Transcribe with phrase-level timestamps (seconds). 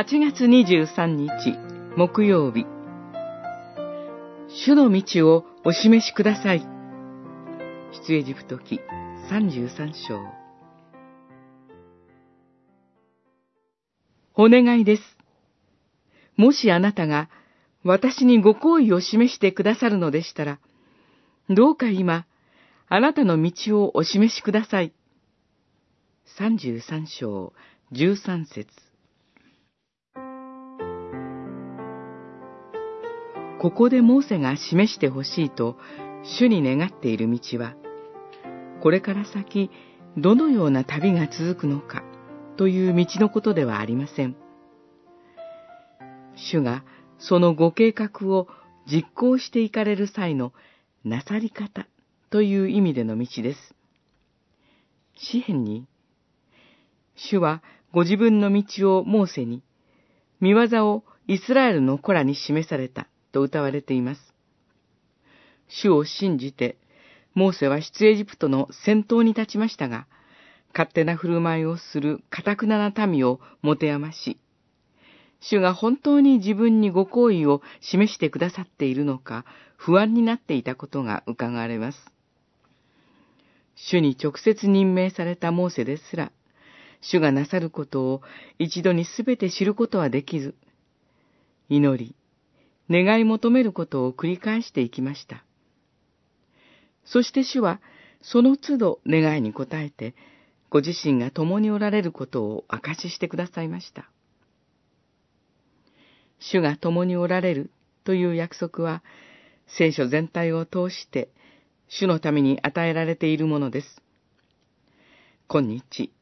[0.00, 1.58] 8月23日
[1.96, 2.66] 木曜日。
[4.64, 6.64] 主の道をお示しください。
[8.06, 8.78] 出エジプト記
[9.28, 10.20] 33章。
[14.36, 15.02] お願いです。
[16.36, 17.28] もしあなたが
[17.82, 20.60] 私にご好意を示してくださるのでしたら、
[21.50, 22.24] どうか今、
[22.88, 24.92] あなたの道をお示しください。
[26.38, 27.52] 33章
[27.90, 28.87] 13節。
[33.60, 35.76] ここでモーセが示してほしいと
[36.38, 37.74] 主に願っている道は、
[38.80, 39.70] これから先
[40.16, 42.04] どのような旅が続くのか
[42.56, 44.36] という道のことではありません。
[46.36, 46.84] 主が
[47.18, 48.46] そのご計画を
[48.86, 50.52] 実行していかれる際の
[51.04, 51.88] なさり方
[52.30, 53.74] という意味での道です。
[55.16, 55.84] 詩篇に、
[57.16, 59.64] 主はご自分の道をモーセに、
[60.40, 64.34] 見業をイスラエルの子らに示されたと歌われています。
[65.68, 66.76] 主を信じて、
[67.34, 70.06] モーセは出エジプトの先頭に立ちましたが、
[70.72, 74.38] 勝手な振る舞いをする堅くなな民を持て余し、
[75.40, 79.44] 主が本当に自分にご好意を示してくださっているのか
[79.76, 81.98] 不安になっていたことが伺われます。
[83.76, 86.32] 主に直接任命されたモーセですら、
[87.00, 88.22] 主がなさることを
[88.58, 90.56] 一度にすべて知ることはできず、
[91.68, 92.14] 祈り、
[92.90, 95.44] 願い求めることを繰り返していきました。
[97.04, 97.80] そして主は、
[98.22, 100.14] その都度願いに応えて、
[100.70, 104.10] ご自身が共におられることを証ししてくださいました。
[106.38, 107.70] 主が共におられる
[108.04, 109.02] という約束は、
[109.66, 111.30] 聖書全体を通して、
[111.88, 114.02] 主のために与えられているものです。
[115.48, 116.12] 今日、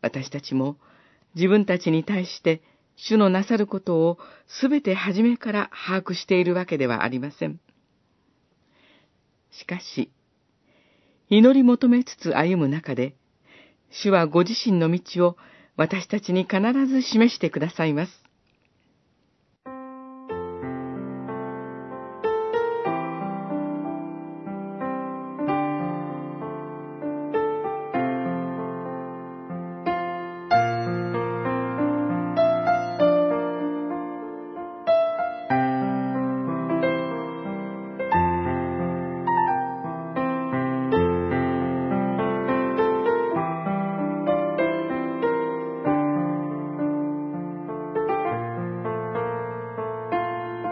[0.00, 0.76] 私たちも
[1.34, 2.62] 自分たちに対して
[3.08, 7.60] 主のなさることをすべて初めから把握しているわけではありません。
[9.50, 10.10] しかし、
[11.28, 13.14] 祈り求めつつ歩む中で、
[13.90, 15.36] 主はご自身の道を
[15.76, 18.29] 私たちに必ず示してくださいます。